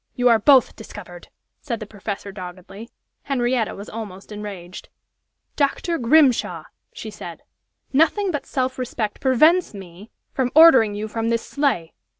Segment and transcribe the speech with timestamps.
[0.15, 1.27] You are both discovered!"
[1.61, 2.89] said the professor, doggedly.
[3.25, 4.89] Henrietta was almost enraged.
[5.55, 5.99] "Dr.
[5.99, 7.43] Grimshaw," she said,
[7.93, 11.93] "nothing but self respect prevents me from ordering you from this sleigh!"